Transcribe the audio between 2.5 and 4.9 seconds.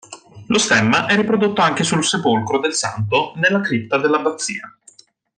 del Santo nella cripta dell'Abbazia.